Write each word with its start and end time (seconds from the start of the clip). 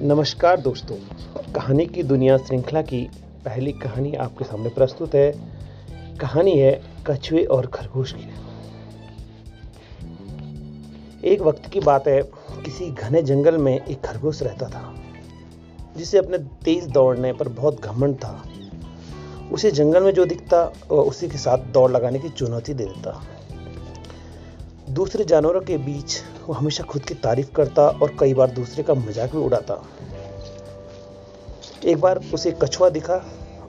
नमस्कार 0.00 0.60
दोस्तों। 0.60 0.96
कहानी 1.52 1.86
की 1.86 2.02
दुनिया 2.02 2.36
श्रृंखला 2.38 2.82
की 2.82 3.10
पहली 3.44 3.72
कहानी 3.72 4.14
आपके 4.14 4.44
सामने 4.44 4.68
प्रस्तुत 4.68 5.14
है। 5.14 5.32
कहानी 6.20 6.58
है 6.58 6.82
कछुए 7.06 7.44
और 7.44 7.66
खरगोश 7.66 8.14
की। 8.18 8.28
एक 11.24 11.40
वक्त 11.40 11.66
की 11.66 11.80
बात 11.80 12.08
है, 12.08 12.22
किसी 12.64 12.90
घने 12.90 13.22
जंगल 13.22 13.58
में 13.58 13.84
एक 13.84 14.00
खरगोश 14.00 14.42
रहता 14.42 14.68
था, 14.68 14.94
जिसे 15.96 16.18
अपने 16.18 16.38
तेज 16.38 16.86
दौड़ने 16.86 17.32
पर 17.32 17.48
बहुत 17.48 17.80
घमंड 17.80 18.16
था। 18.16 18.42
उसे 19.52 19.70
जंगल 19.70 20.02
में 20.02 20.12
जो 20.12 20.24
दिखता 20.24 20.64
उसी 20.90 21.28
के 21.28 21.38
साथ 21.38 21.58
दौड़ 21.58 21.90
लगाने 21.90 22.18
की 22.18 22.28
चुनौती 22.28 22.74
दे 22.74 22.84
देता। 22.84 23.22
दूसरे 24.88 25.24
जानवरों 25.24 25.60
के 25.60 25.76
बीच 25.76 26.14
वो 26.46 26.54
हमेशा 26.54 26.84
खुद 26.84 27.02
की 27.02 27.14
तारीफ़ 27.14 27.50
करता 27.52 27.88
और 28.02 28.16
कई 28.20 28.34
बार 28.34 28.50
दूसरे 28.50 28.82
का 28.82 28.94
मज़ाक 28.94 29.32
भी 29.32 29.38
उड़ाता। 29.38 29.74
एक 31.84 32.00
बार 32.00 32.20
उसे 32.34 32.50
कछुआ 32.62 32.88
दिखा, 32.88 33.20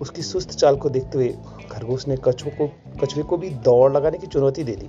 उसकी 0.00 0.22
सुस्त 0.22 0.50
चाल 0.50 0.76
को 0.76 0.90
देखते 0.90 1.18
हुए 1.18 1.28
खरगोश 1.72 2.06
ने 2.08 2.16
कछुए 2.24 2.50
को 2.50 2.68
कछुए 3.00 3.22
को 3.22 3.36
भी 3.36 3.50
दौड़ 3.50 3.92
लगाने 3.92 4.18
की 4.18 4.26
चुनौती 4.26 4.64
दे 4.64 4.76
दी। 4.76 4.88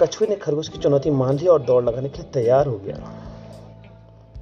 कछुए 0.00 0.28
ने 0.28 0.36
खरगोश 0.36 0.68
की 0.68 0.78
चुनौती 0.78 1.10
मान 1.10 1.38
ली 1.38 1.46
और 1.46 1.62
दौड़ 1.62 1.84
लगाने 1.84 2.08
के 2.08 2.22
लिए 2.22 2.30
तैयार 2.32 2.66
हो 2.66 2.78
गया। 2.78 2.96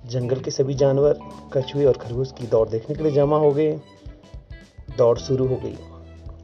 जंगल 0.06 0.40
के 0.40 0.50
सभी 0.50 0.74
जानवर, 0.74 1.18
कछुए 1.52 1.84
और 1.84 1.96
खरगोश 1.96 2.32
की 2.32 2.46
दौड़ 2.46 2.68
देखने 2.68 2.96
के 2.96 3.02
लिए 3.02 3.12
जमा 3.12 3.36
हो 3.36 3.50
गए। 3.50 3.72
दौड़ 4.98 5.18
शुरू 5.18 5.46
हो 5.46 5.56
गई 5.56 5.76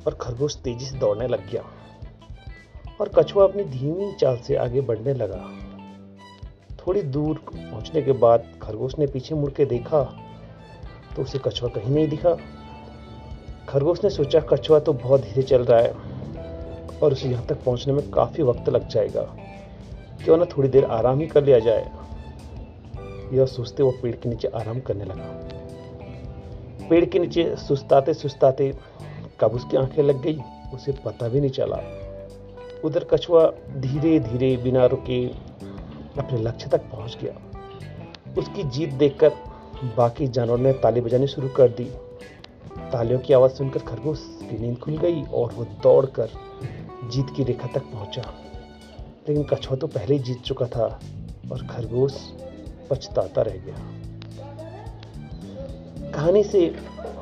और 0.07 0.19
खरगोश 0.21 0.57
तेज़ी 0.57 0.87
से 0.87 0.99
दौड़ने 0.99 1.27
लग 1.29 1.51
गया। 1.51 1.63
और 3.01 3.09
कछुआ 3.09 3.45
अपनी 3.45 3.65
धीमी 3.65 4.13
चाल 4.21 4.37
से 4.37 4.55
आगे 4.57 4.81
बढ़ने 4.81 5.15
लगा। 5.15 5.43
थोड़ी 6.77 7.03
दूर 7.03 7.41
पहुँचने 7.49 8.03
के 8.03 8.13
बाद 8.13 8.45
खरगोश 8.63 8.99
ने 8.99 9.07
पीछे 9.07 9.35
मुड़ 9.35 9.51
के 9.51 9.65
देखा 9.65 10.03
तो 11.17 11.23
उसे 11.23 11.39
कछुआ 11.39 11.69
कहीं 11.69 11.95
नहीं 11.95 12.09
दिखा। 12.09 12.37
खरगोश 13.69 14.05
ने 14.05 14.11
सोचा, 14.11 14.41
कछुआ 14.41 14.79
तो 14.79 14.93
बहुत 14.93 15.21
धीरे 15.21 15.43
चल 15.43 15.65
रहा 15.65 15.81
है 15.81 15.93
और 16.99 17.13
उसे 17.13 17.29
यहाँ 17.29 17.47
तक 17.47 17.63
पहुँचने 17.65 17.93
में 17.93 18.11
काफ़ी 18.11 18.43
वक्त 18.43 18.69
लग 18.69 18.89
जाएगा। 18.89 19.23
क्यों 20.25 20.37
ना 20.37 20.45
थोड़ी 20.45 20.69
देर 20.69 20.85
आराम 20.85 21.21
ही 21.21 21.27
कर 21.27 21.45
लिया 21.45 21.59
जाए। 21.59 21.91
यह 23.33 23.47
सोचते 23.47 23.83
वो 23.83 23.91
पेड़ 24.03 24.15
के 24.17 24.29
नीचे 24.29 24.49
आराम 24.49 24.81
करने 24.81 25.05
लगा। 25.05 25.25
पेड़ 26.91 27.05
के 27.05 27.19
नीचे 27.19 27.55
सुस्ताते 27.57 28.15
सुस्ताते 28.15 28.73
कब 29.41 29.53
उसकी 29.53 29.77
आँखें 29.77 30.03
लग 30.03 30.23
गई, 30.23 30.39
उसे 30.75 30.93
पता 31.05 31.29
भी 31.29 31.41
नहीं 31.41 31.51
चला। 31.51 31.77
उधर 32.85 33.05
कछुआ 33.05 33.45
धीरे 33.77 34.19
धीरे 34.21 34.57
बिना 34.57 34.87
रुके 34.87 35.27
अपने 36.19 36.39
लक्ष्य 36.39 36.69
तक 36.71 36.83
पहुँच 36.93 37.19
गया। 37.23 37.33
उसकी 38.39 38.63
जीत 38.63 38.93
देखकर 38.95 39.33
बाकी 39.97 40.29
जानवरों 40.29 40.59
ने 40.59 40.73
ताली 40.73 41.01
बजानी 41.01 41.27
शुरू 41.27 41.49
कर 41.49 41.69
दी। 41.69 41.85
तालियों 42.93 43.19
की 43.19 43.33
आवाज़ 43.35 43.53
सुनकर 43.53 43.81
खरगोश 43.81 44.19
की 44.41 44.59
नींद 44.59 44.79
खुल 44.79 44.99
गई 44.99 45.23
और 45.23 45.53
वो 45.53 45.65
दौड़कर 45.83 46.31
जीत 47.13 47.27
की 47.37 47.45
रेखा 47.45 47.67
तक 47.67 47.83
पहुँचा। 47.83 48.23
लेकिन 49.29 49.45
कछुआ 49.45 49.77
तो 49.77 49.87
पहले 49.87 50.15
ही 50.15 50.23
जीत 50.23 50.43
चुका 50.43 50.67
था 50.67 51.01
और 51.53 51.67
खरगोश 51.67 52.17
पछताता 52.91 53.43
रह 53.43 53.57
गया। 53.57 53.77
कहानी 56.13 56.43
से 56.45 56.77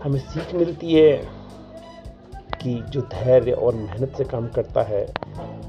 हमें 0.04 0.18
सीख 0.20 0.54
मिलती 0.54 0.94
है 0.94 1.16
कि 2.62 2.74
जो 2.90 3.00
धैर्य 3.00 3.52
और 3.52 3.74
मेहनत 3.74 4.14
से 4.18 4.24
काम 4.24 4.48
करता 4.48 4.82
है 4.82 5.04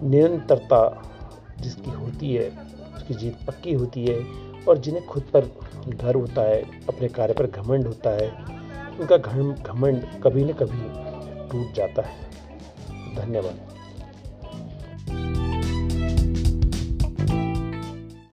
निरंतरता 0.04 1.12
जिसकी 1.62 1.92
होती 1.92 2.34
है, 2.34 2.50
उसकी 2.96 3.14
जीत 3.14 3.38
पक्की 3.48 3.74
होती 3.74 4.06
है 4.06 4.26
और 4.70 4.78
जिन्हें 4.78 5.06
खुद 5.06 5.24
पर 5.24 5.42
गर्व 5.88 6.20
होता 6.20 6.42
है, 6.42 6.64
अपने 6.88 7.08
कार्य 7.08 7.34
पर 7.34 7.48
घमंड 7.48 7.88
होता 7.88 8.10
है, 8.10 8.32
उनका 9.00 9.18
घमंड 9.18 10.22
कभी 10.24 10.46
न 10.46 10.54
कभी 10.54 11.08
टूट 11.50 11.74
जाता 11.74 12.02
है। 12.02 12.28
धन्यवाद। 13.16 13.77